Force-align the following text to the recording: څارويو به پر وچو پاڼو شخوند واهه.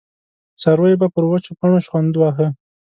څارويو 0.61 0.99
به 1.01 1.07
پر 1.15 1.23
وچو 1.27 1.51
پاڼو 1.59 1.79
شخوند 1.85 2.13
واهه. 2.17 2.47